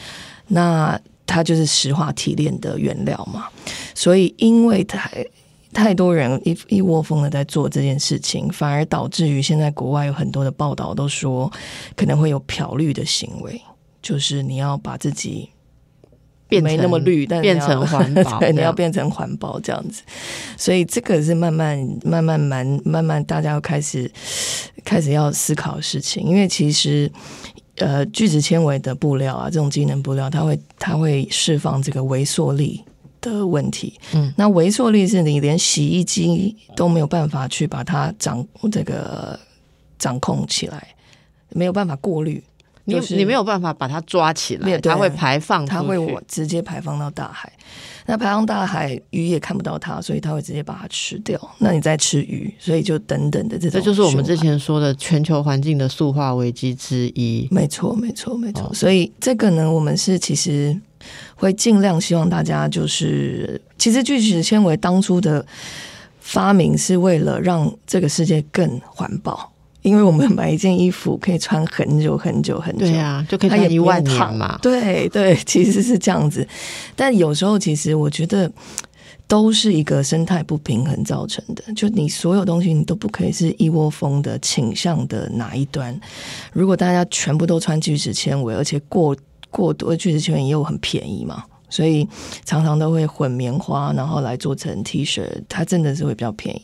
[0.48, 3.48] 那它就是石化提炼的原料嘛。
[3.96, 5.10] 所以，因为它。
[5.74, 11.52] 太多人一一窝蜂的在做这件事情，反而导致于现在国外有很多的报道都说
[11.96, 13.62] 可能会有漂绿的行为，
[14.02, 15.50] 就是你要把自己
[16.48, 20.02] 变没那么绿，但变成环保， 对，你要变成环保这样子。
[20.56, 24.10] 所以这个是慢慢慢慢慢慢慢大家要开始
[24.86, 27.12] 开始要思考的事情，因为其实
[27.76, 32.84] 呃聚酯纤维的布料啊，这种机能布料，它会它会释放这个微缩力。
[33.34, 39.40] 的问题，嗯，那微缩力是你连洗衣机都没有办法去把它掌这个
[39.98, 40.88] 掌控起来，
[41.50, 42.44] 没有办法过滤，
[42.86, 47.52] 你你没有办法把它抓起来，它会排放，它会我直接排放到大海。
[48.10, 51.38] 那排放大海，鱼也看不到它，所以它会直接把它吃掉。
[51.60, 57.46] 那你再吃鱼，所以就等等的这种，这就是我们之前说的全球环境的塑化危机之一。
[57.52, 58.74] 没错，没错，没错。
[58.74, 60.80] 所以这个呢，我们是其实。
[61.36, 65.46] 会尽量希望大家就是，其实聚酯纤维当初的
[66.20, 69.52] 发明是为了让这个世界更环保。
[69.84, 74.60] 因为我们买一件衣服可以穿很久很久很久，对啊，就可以穿一万年嘛。
[74.62, 76.46] 对对，其实是这样子。
[76.94, 78.52] 但有时候，其实我觉得
[79.30, 81.64] 都是一个生态不平衡造成的。
[81.74, 85.98] 就你所有东西，你都不可以是一窝蜂的倾向的哪一端。
[86.52, 89.16] 如果大家全部都穿聚酯纤维，而且过
[89.58, 92.08] 过多聚酯纤维又很便宜嘛，所以
[92.46, 96.62] 常常都会混棉花，然后来做成 T 恤，它真的是会比较便宜。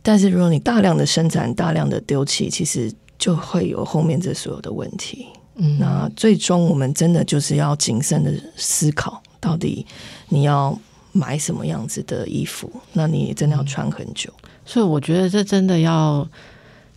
[0.00, 5.26] 但是如果你大量的生产、大量的丢弃，其实就会有后面这所有的问题。
[5.56, 9.84] 嗯，那最终我们真的就是要谨慎的思考，到底
[10.28, 10.78] 你要
[11.10, 14.32] 买什么样子的衣服，那你真的要穿很久。
[14.64, 16.24] 所以我觉得这真的要。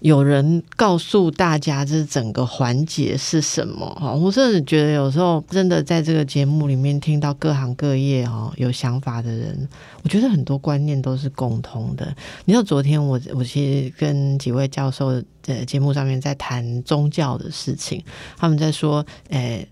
[0.02, 4.12] 有人告诉大家这整个环节是什么哈？
[4.12, 9.70] 我甚至觉得有时候真的在这个节目里面听到各行各业哈有想法的人，
[10.04, 12.14] 我觉得很多观念都是共通的。
[12.46, 18.04] 你知道昨天我我其实跟几位教授在节目上面在谈宗教的事情，
[18.38, 19.68] 他们在说诶。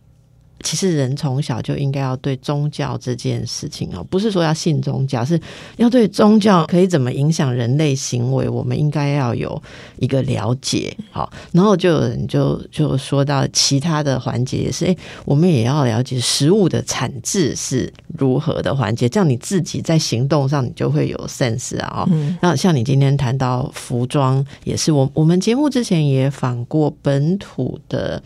[0.61, 5.39] 其实人从小就应该要对宗教这件事情哦，不是说要信宗教，是
[5.77, 9.61] 要对宗教可以怎么影响人类行为，我们应该要有
[9.99, 10.95] 一个了解。
[11.11, 22.03] 好，然后就有人就就说到其他的环节也是，哎，我们也要了解食物的产制是如何的环节，这样你自己在行动上你就会有 sense 啊。
[22.05, 28.21] 哦，那像你今天谈到服装，也是我我们节目之前也访过本土的。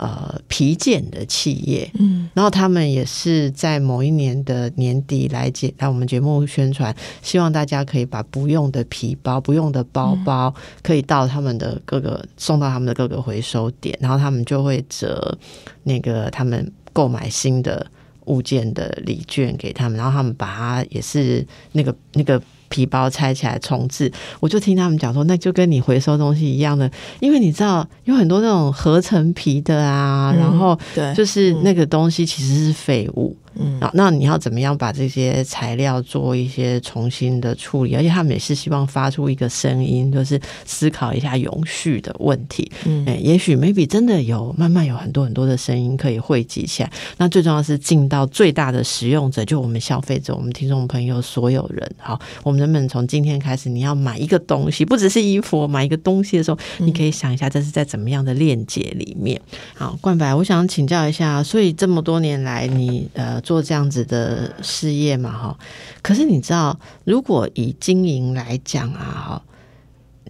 [0.00, 15.36] 呃，皮件的企业，嗯，然后他们也是在某一年的年底来节来我们节目宣传，希望大家可以把不用的皮包、不用的包包，可以到他们的各个送到他们的各个回收点，然后他们就会折
[15.82, 17.86] 那个他们购买新的
[18.24, 22.40] 物件的礼券给他们，然后他们把它也是那个那个。
[22.70, 33.36] 皮包拆起来重置，我就听他们讲说，那就跟你回收东西一样的，因为你知道有很多那种合成皮的啊，然后对，就是那个东西其实是废物。
[33.49, 33.49] 嗯，
[33.80, 37.94] 那那你要怎么样把这些材料做一些重新的处理？
[37.96, 42.70] 而且他们也是希望发出一个声音，就是思考一下永续的问题。
[42.86, 46.92] 嗯，哎，也许 maybe 真的有慢慢有很多很多的声音可以汇集起来。
[47.16, 51.90] 那最重要是进到最大的使用者，就我们消费者、我们听众朋友所有人。
[51.98, 59.40] 好，我们能不能从今天开始，你要买一个东西，不只是衣服，买一个东西的时候，你可以想一下这是在怎么样的链接里面。
[59.74, 63.39] 好，冠白，我想请教一下，所以这么多年来，你呃。
[63.40, 65.58] 做这样子的事业嘛，哈。
[66.02, 69.42] 可是你知道，如果以经营来讲啊，哈，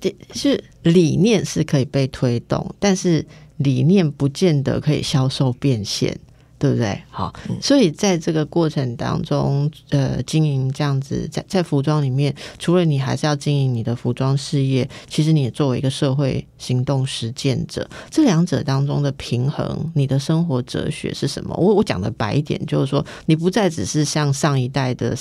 [0.00, 6.18] 这是理念是可以被推动，但是理念不见得可以销售变现。
[6.60, 7.02] 对不对？
[7.08, 21.56] 好，所以在这个过程当中，呃，经营这样子，在在服装里面，除了你还是要经营你的服装事业，其实你也作为一个社会行动实践者，这两者当中的平衡，你的生活哲学是什么？
[21.56, 25.16] 我我讲的白一点，就是说，你不再只是像上一代的。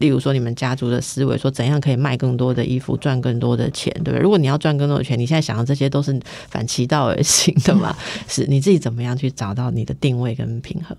[0.00, 4.18] 例如说，你们家族的思维说怎样可以卖更多的衣服，赚更多的钱，对不对？
[4.18, 7.94] 如果你要赚更多的钱，你现在想的这些都是反其道而行的嘛？
[8.26, 10.96] 是你自己怎么样去找到你的定位跟平衡？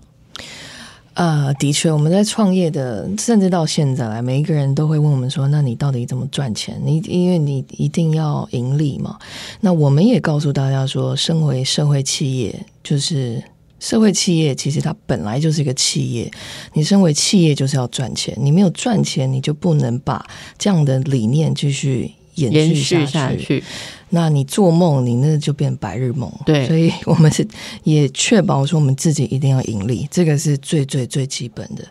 [1.14, 6.80] 呃，的确，我们在创业的，甚至到现在来，每一个人都会问我们说：“那你到底怎么赚钱？
[6.82, 9.18] 你因为你一定要盈利嘛？”
[9.60, 13.42] 那我们也告诉大家说，身为社会企业，就是。
[13.82, 16.30] 社会企业其实它本来就是一个企业，
[16.72, 20.24] 你身为企业就是要赚钱，你没有赚钱，你就不能把
[20.56, 23.62] 这样的理念继续延续下去。
[24.14, 26.30] 那你做梦，你那就变白日梦。
[26.44, 27.46] 对，所以我们是
[27.82, 31.82] 也确保说我们自己一定要盈利，这个是最最最基本的。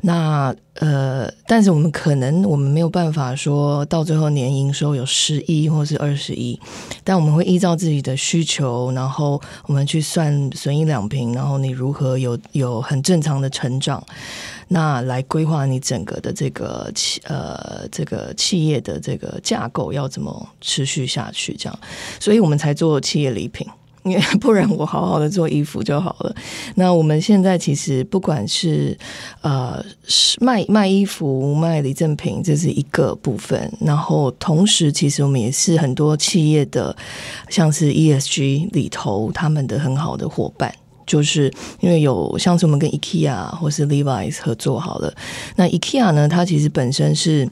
[0.00, 6.58] 那呃，但是我们可能我们没有办法说到最后年营收有十亿或是二十亿，
[7.04, 14.04] 但我们会依照自己的需求，然后我们去算损益两平，然后你如何有有很正常的成长，
[14.72, 21.78] 那来规划你整个的这个企呃这个企业的这个架构要怎么持续下去，这样，
[22.18, 23.66] 所以我们才做企业礼品。
[24.04, 26.34] 因为不然，我好好的做衣服就好了。
[26.74, 28.98] 那我们现在其实不管是
[29.42, 29.80] 呃
[30.40, 33.72] 卖卖衣服、卖礼赠品，这是一个部分。
[33.80, 36.96] 然后同时，其实我们也是很多企业的，
[37.48, 40.74] 像是 ESG 里头他们的很好的伙伴，
[41.06, 45.12] 就是因为有像是我们跟 IKEA 或是 Levi's 合作好了。
[45.56, 47.48] 那 IKEA 呢，它其实本身是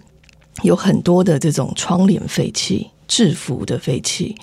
[0.62, 4.34] 有很多的这种窗帘废弃、制服的废弃。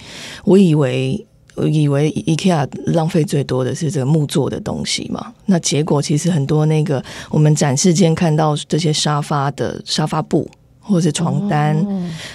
[0.44, 1.26] 我以为。
[1.60, 5.34] 我以为 IKEA 浪费最多的是这个木做的东西嘛？
[5.48, 10.48] 那结果其实很多那个我们展示间看到这些沙发的沙发布
[10.80, 11.84] 或者床单，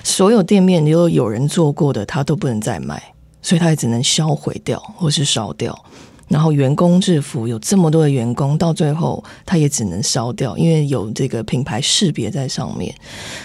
[0.03, 3.01] 所有店面如果有人做过的，他都不能再卖，
[3.41, 5.73] 所以他也只能销毁掉或是烧掉。
[6.33, 12.93] 然后员工制服有这么多的员工，到最后他也只能烧掉，因为有这个品牌识别在上面，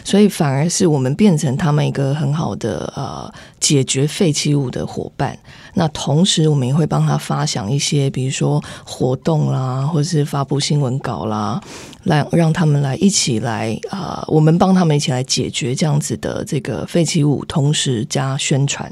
[0.06, 3.30] 所以反而是我们变成他们一个很好的呃
[3.60, 5.38] 解决废弃物的伙伴。
[5.74, 11.62] 那同时我们也会帮他发想一些，比如说活动啦，或是发布新闻稿啦。
[12.08, 18.92] 来让他们来一起来啊，我们帮他们一起来解决这样子的这个废弃物，同时加宣传，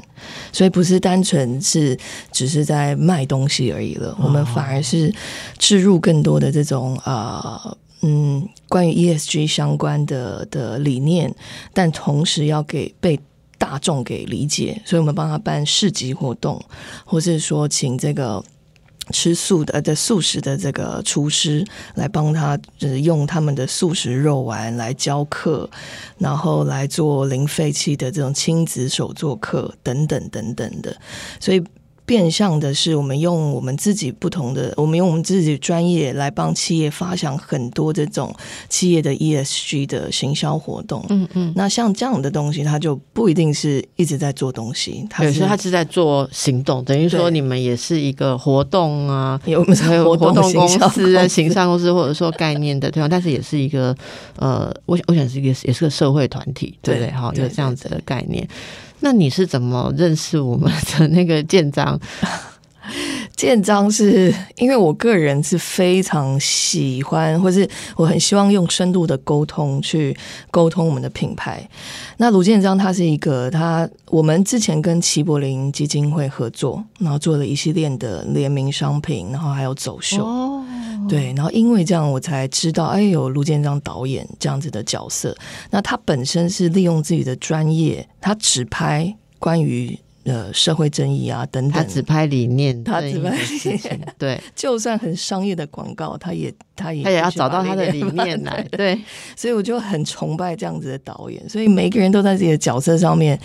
[0.52, 1.98] 所以不是单纯是
[2.30, 5.12] 只是在卖东西而已了，我们反而是
[5.58, 11.34] 置入更多的这种啊嗯关于 ESG 相关的的理念，
[11.72, 13.18] 但同时要给被
[13.58, 16.62] 大众给理解，所以我们帮他办市集活动，
[17.04, 18.44] 或是说请这个。
[19.10, 25.68] 吃素的的素食的这个厨师来帮他，就是用他们的素食肉丸来教课，
[26.18, 30.96] 然后来做零废弃的这种亲子手作课等等等等的，
[31.40, 31.62] 所以。
[32.06, 38.34] 变相的是，我们用我们自己不同的，我们用我们自己专业来帮企业发想很多这种
[38.68, 41.04] 企业的 ESG 的行销活动。
[41.08, 46.84] 嗯嗯，那像这样的东西，它就不一定是一直在做东西，有时它是在做行动。
[46.84, 53.92] 等于说，你们也是一个活动啊， 有还有活动公司、在行商公司，或者说概念的对方，但是也是一个
[54.36, 57.10] 呃，我想我想是一个也是个社会团体，对不对？
[57.10, 58.46] 哈，有这样子的概念。
[59.00, 61.98] 那你是怎么认识我们的那个建章？
[63.36, 70.16] 建章是因为我个人是非常喜欢，或是我很希望用深度的沟通去
[70.50, 71.68] 沟通我们的品牌。
[72.16, 80.24] 那卢建章他是一个，他我们之前跟齐柏林基金会合作，然后做了一系列的联名商品，然后还有走秀。
[81.08, 85.36] 对，然后因为这样，我才知道，哎，有卢建章导演这样子的角色。
[85.70, 94.14] 那他本身是利用自己的专业，他只拍关于呃社会正义啊等等，他只拍理念，他只拍理念。
[94.18, 98.62] 对， 就算很商业的广告，他也他也他也要找到他的理 念来。
[98.72, 99.00] 对，
[99.36, 101.48] 所以我就很崇拜这样子的导演。
[101.48, 103.38] 所以每个人都在自己的角色上面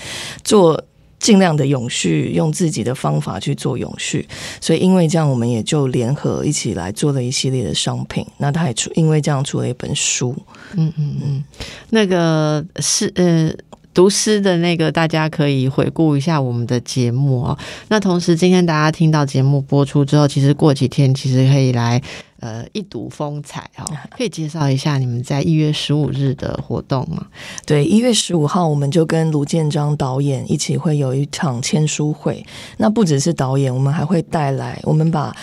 [0.44, 0.82] 做。
[1.22, 4.28] 尽量的永续，用自己的方法去做永续，
[4.60, 8.26] 所以因为这样，我们也就联合一起来做了一系列的商品。
[8.38, 10.36] 那他也出，因为这样出了一本书。
[10.74, 11.44] 嗯嗯嗯，
[11.92, 13.54] 那个是呃，
[13.94, 17.56] 读诗的那个，大家可以回顾一下我们的节目哦。
[17.90, 22.02] 那同时，今天大家听到节目播出之后，其实过几天其实可以来。
[22.42, 23.86] 呃，一睹风采哈，
[24.18, 27.24] 可以介绍一下你们在一月十五日的活动吗？
[27.68, 32.44] 对，一月十五号我们就跟卢建章导演一起会有一场签书会。
[32.78, 35.36] 那不只是导演，我们还会带来，我们把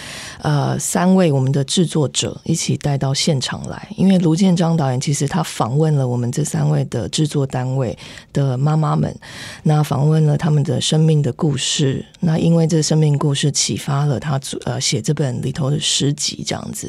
[0.43, 3.89] 呃三位我们的制作者一起带到现场来。
[3.97, 7.97] 因为卢建章导演其实他访问了我们这三位的制作单位
[8.33, 9.17] 的妈妈们，
[9.63, 12.05] 那访问了他们的生命的故事。
[12.19, 16.88] 那因为这生命故事启发了他呃写这本里头的诗集这样子。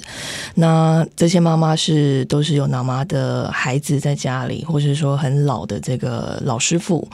[0.56, 7.08] 那这些妈妈是都是有脑麻的孩子在家里，或者说很老的这个老师傅。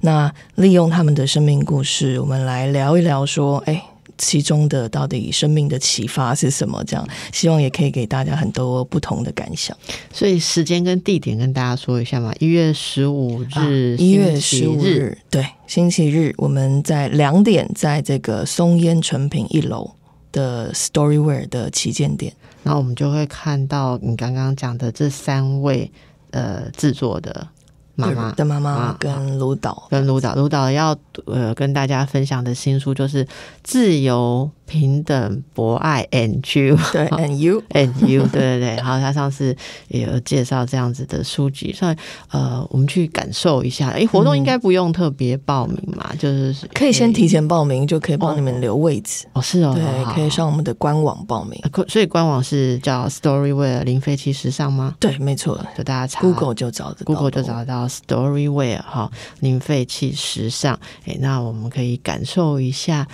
[0.00, 3.82] 那利用他们的生命故事，我们来聊一聊，说哎，
[4.18, 6.82] 其中的到底生命的启发是什么？
[6.84, 9.76] 这样希望也可以给大家很多不同的感想。
[10.12, 19.90] 所以时间跟地点跟大家说一下嘛，一月十五日，一月十五日，对，星期日，我们在两点，在这个松烟成品一楼。
[20.32, 25.92] 的 Storyware 的旗舰店，然后我们就会看到你刚刚讲的这三位
[26.30, 27.46] 呃制作的
[27.94, 33.26] 妈妈的妈妈跟卢导，跟卢导，卢导要呃跟大家分享的新书就是
[33.62, 34.50] 自由。
[34.64, 39.54] 平等博爱 and you 对 and you and you 对对对，好，他上次
[39.88, 41.96] 也有介绍这样子的书籍，所以
[42.30, 43.90] 呃，我们去感受一下。
[43.90, 49.26] 哎，活动应该不用特别报名嘛，就是可以先提前报名，就可以帮你们留位置。
[49.34, 51.60] 哦，是哦，对，可以上我们的官网报名。
[51.86, 54.94] 所以官网是叫 Storyware 零废弃时尚吗？
[54.98, 60.78] 对，没错，就大家查 Google 就找得 Google 就找得到 Storyware 哈零废弃时尚。
[61.04, 63.06] 诶，那我们可以感受一下，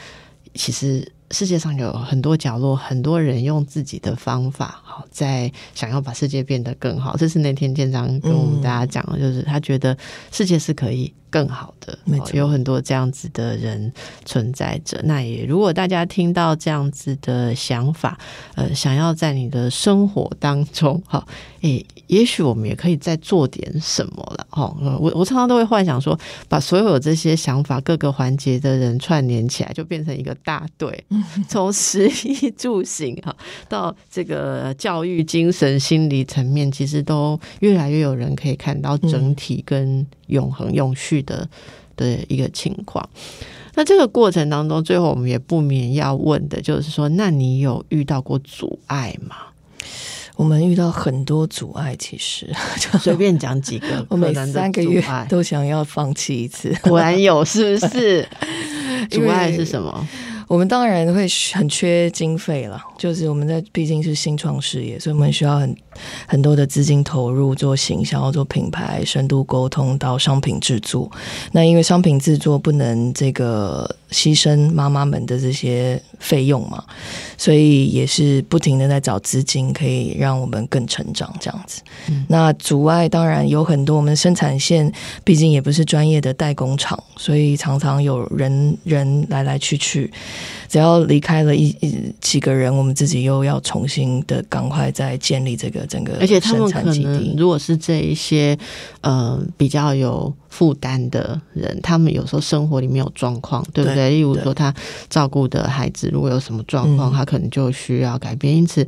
[0.54, 1.12] 其实。
[1.30, 7.18] 世界上有很多角落，很多人用自己的方法，好在想要把世界变得更好。
[7.18, 9.94] 这是那天建章跟我们大家讲的，就是他觉得
[10.32, 13.92] 世界是可以更好的，没错有很多这样子的人
[14.24, 15.00] 存在着。
[15.04, 18.18] 那也如果大家听到这样子的想法，
[18.54, 21.26] 呃，想要在你的生活当中， 哈，
[21.60, 24.46] 诶，也许我们也可以再做点什么了，
[25.00, 26.18] 我我常常都会幻想说，
[26.48, 31.04] 把所有这些想法各个环节的人串联起来，就变成一个大队，
[31.48, 33.34] 从食衣住行哈
[33.68, 41.46] 到这个教育、精神、心理层面，其实都越来越有人可以看到整体跟永恒、永续的
[41.96, 43.06] 的一个情况。
[43.74, 49.36] 那这个过程当中，最后我们也不免要问的就是说，那你有遇到过阻碍吗？
[50.36, 52.48] 我们遇到很多阻碍，其实
[52.78, 56.72] 就 随便讲几个 我每三个月都想要放弃一次。
[56.82, 58.26] 果然有，是不是？
[59.10, 60.06] 阻碍是什么？
[60.46, 65.76] 我们当然会很缺经费了，就是我们在毕竟是新创事业，所以我们需要很
[66.26, 71.10] 很多的资金投入做行销、做品牌、深度沟通到商品制作。
[71.52, 76.82] 那因为商品制作不能这个牺牲妈妈们的这些费用嘛，
[77.36, 81.82] 所以也是不停的在找资金，可以让我们更成长这样子。
[82.28, 84.90] 那阻碍当然有很多，我们生产线
[85.24, 90.10] 毕竟也不是专业的代工厂，所以常常有人人来来去去。
[90.68, 96.82] 只要离开了一一几个人，我们自己又要重新的赶快再建立这个整个而且他们可。
[96.82, 98.56] 能如果是这一些
[99.00, 103.96] 呃比较有负担的人，他们有时候生活里面有状况，对不对？
[103.96, 104.72] 对例如说他
[105.08, 108.56] 照顾的孩子如果有什么状况，嗯他可能就需要改变。
[108.56, 108.86] 因此，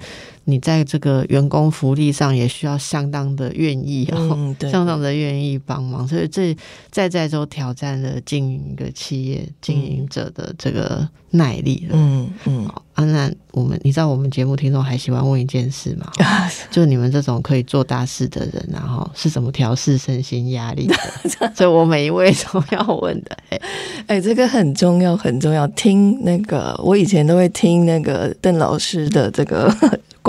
[0.51, 6.57] 你在这个员工福利上也需要相当的愿意哦，嗯，对，相当的愿意帮忙，所以这
[6.90, 11.92] 在在都挑战了经营一个企业经营者的这个耐力了。
[11.92, 16.11] 嗯嗯，好啊，那我们你知道我们节目听众还喜欢问一件事吗？
[16.70, 20.96] 就你们这种可以做大事的人、然后是怎么调试身心压力的？
[21.55, 23.36] 所以我每一位都要问的。
[23.51, 23.61] 哎，
[24.09, 25.66] 哎、这个很重要，很重要。
[25.68, 29.72] 听那个，我以前都会听那个邓老师的这个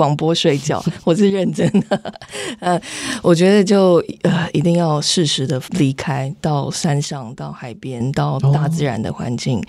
[0.02, 2.12] 广播睡觉， 我是认真的。
[2.58, 2.80] 呃，
[3.22, 9.62] 我觉得就呃一定要适时的离开，到山上、到海边、到大自然的环境，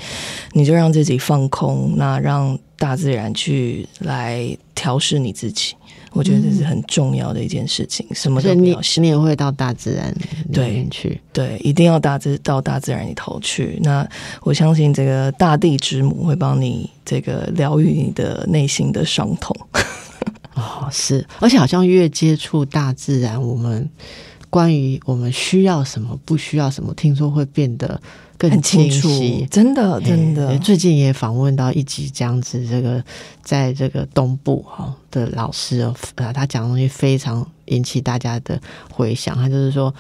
[0.53, 5.75] 你就让自己放空，那让大自然去来调试你自己。
[6.13, 9.03] 我觉得这是很重要的一件事情，什么都不要想。
[9.03, 11.19] 你也会到大自然里对面去。
[11.31, 13.79] 对，一定要大自到大自然里头去。
[13.84, 14.07] 那
[14.41, 19.55] 我相信这个大地之母会帮你这个疗愈你的内心的伤痛。
[20.56, 23.89] 哦，是，而且好像越接触大自然，我们
[24.49, 27.99] 关于我们需要什么、不需要什么，听说会变得
[28.38, 33.04] 更很清楚晰。，真的真的诶，最近也访问到一集这样子，这个
[33.41, 39.36] 在这个东部哈的老师哦，呃，他讲的东西非常引起大家的回响。
[39.36, 39.93] 他就是说，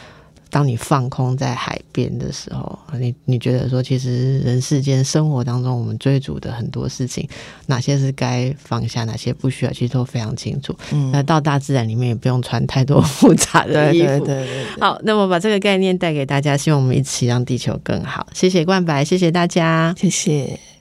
[0.53, 7.27] 当你放空在海边的时候，你你觉得说，其实人世间生活当中，我们追逐的很多事情，
[7.65, 10.77] 哪些是该放下，哪些不需要，其实都非常清楚。
[10.91, 14.07] 嗯那到大自然里面也不用穿太多复杂的对衣服。
[14.07, 14.45] 对对对
[14.75, 14.79] 对。
[14.79, 18.27] 好，那么把这个概念带给大家，希望我们一起让地球更好。
[18.31, 19.95] 谢谢冠白，谢谢大家。
[19.97, 20.72] 谢谢。